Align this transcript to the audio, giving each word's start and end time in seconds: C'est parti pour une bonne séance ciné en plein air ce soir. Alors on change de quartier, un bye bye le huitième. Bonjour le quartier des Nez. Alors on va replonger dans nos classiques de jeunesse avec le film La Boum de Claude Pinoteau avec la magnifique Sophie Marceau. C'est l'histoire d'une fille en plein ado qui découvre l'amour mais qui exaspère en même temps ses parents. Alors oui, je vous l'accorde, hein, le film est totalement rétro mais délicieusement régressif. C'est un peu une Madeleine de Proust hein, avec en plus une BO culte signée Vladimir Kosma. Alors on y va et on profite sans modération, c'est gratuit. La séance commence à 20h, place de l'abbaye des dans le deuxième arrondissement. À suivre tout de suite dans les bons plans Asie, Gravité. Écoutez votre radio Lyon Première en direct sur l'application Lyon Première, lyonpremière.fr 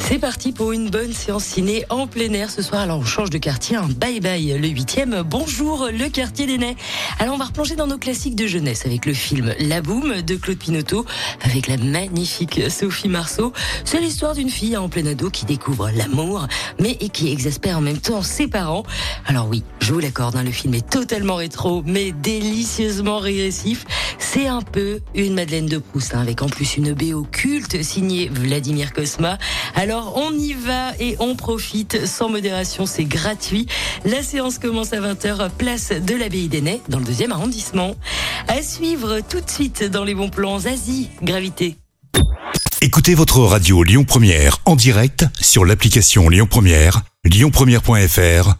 C'est 0.00 0.18
parti 0.18 0.50
pour 0.50 0.72
une 0.72 0.90
bonne 0.90 1.12
séance 1.12 1.44
ciné 1.44 1.84
en 1.88 2.06
plein 2.08 2.32
air 2.32 2.50
ce 2.50 2.62
soir. 2.62 2.80
Alors 2.80 2.98
on 2.98 3.04
change 3.04 3.30
de 3.30 3.38
quartier, 3.38 3.76
un 3.76 3.86
bye 3.86 4.18
bye 4.18 4.58
le 4.58 4.66
huitième. 4.66 5.22
Bonjour 5.24 5.88
le 5.92 6.08
quartier 6.08 6.46
des 6.46 6.58
Nez. 6.58 6.76
Alors 7.20 7.34
on 7.34 7.38
va 7.38 7.44
replonger 7.44 7.76
dans 7.76 7.86
nos 7.86 7.98
classiques 7.98 8.34
de 8.34 8.46
jeunesse 8.46 8.86
avec 8.86 9.06
le 9.06 9.14
film 9.14 9.54
La 9.60 9.82
Boum 9.82 10.22
de 10.22 10.34
Claude 10.34 10.58
Pinoteau 10.58 11.06
avec 11.42 11.68
la 11.68 11.76
magnifique 11.76 12.70
Sophie 12.70 13.08
Marceau. 13.08 13.52
C'est 13.84 14.00
l'histoire 14.00 14.34
d'une 14.34 14.50
fille 14.50 14.76
en 14.76 14.88
plein 14.88 15.06
ado 15.06 15.30
qui 15.30 15.44
découvre 15.44 15.90
l'amour 15.90 16.48
mais 16.80 16.96
qui 16.96 17.30
exaspère 17.30 17.78
en 17.78 17.82
même 17.82 17.98
temps 17.98 18.22
ses 18.22 18.48
parents. 18.48 18.82
Alors 19.26 19.48
oui, 19.48 19.62
je 19.80 19.92
vous 19.92 20.00
l'accorde, 20.00 20.34
hein, 20.34 20.42
le 20.42 20.50
film 20.50 20.74
est 20.74 20.90
totalement 20.90 21.36
rétro 21.36 21.82
mais 21.86 22.10
délicieusement 22.10 23.18
régressif. 23.18 23.84
C'est 24.32 24.46
un 24.46 24.62
peu 24.62 25.00
une 25.16 25.34
Madeleine 25.34 25.66
de 25.66 25.78
Proust 25.78 26.14
hein, 26.14 26.20
avec 26.20 26.40
en 26.40 26.48
plus 26.48 26.76
une 26.76 26.92
BO 26.92 27.26
culte 27.32 27.82
signée 27.82 28.30
Vladimir 28.32 28.92
Kosma. 28.92 29.38
Alors 29.74 30.12
on 30.16 30.32
y 30.32 30.52
va 30.52 30.92
et 31.00 31.16
on 31.18 31.34
profite 31.34 32.06
sans 32.06 32.28
modération, 32.28 32.86
c'est 32.86 33.06
gratuit. 33.06 33.66
La 34.04 34.22
séance 34.22 34.58
commence 34.58 34.92
à 34.92 35.00
20h, 35.00 35.50
place 35.50 35.90
de 35.90 36.14
l'abbaye 36.14 36.46
des 36.46 36.60
dans 36.88 37.00
le 37.00 37.04
deuxième 37.04 37.32
arrondissement. 37.32 37.96
À 38.46 38.62
suivre 38.62 39.18
tout 39.28 39.40
de 39.40 39.50
suite 39.50 39.82
dans 39.82 40.04
les 40.04 40.14
bons 40.14 40.30
plans 40.30 40.64
Asie, 40.64 41.08
Gravité. 41.24 41.74
Écoutez 42.82 43.16
votre 43.16 43.40
radio 43.40 43.82
Lyon 43.82 44.04
Première 44.04 44.58
en 44.64 44.76
direct 44.76 45.26
sur 45.40 45.64
l'application 45.64 46.28
Lyon 46.28 46.46
Première, 46.48 47.02
lyonpremière.fr 47.24 48.59